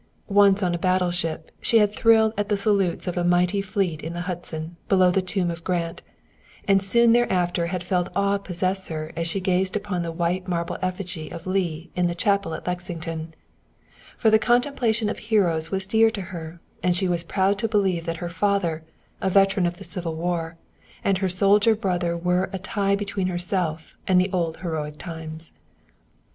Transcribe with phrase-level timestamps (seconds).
[0.33, 4.13] Once on a battleship she had thrilled at the salutes of a mighty fleet in
[4.13, 6.01] the Hudson below the tomb of Grant;
[6.67, 10.79] and soon thereafter had felt awe possess her as she gazed upon the white marble
[10.81, 13.35] effigy of Lee in the chapel at Lexington;
[14.17, 18.07] for the contemplation of heroes was dear to her, and she was proud to believe
[18.07, 18.83] that her father,
[19.21, 20.57] a veteran of the Civil War,
[21.03, 25.53] and her soldier brother were a tie between herself and the old heroic times.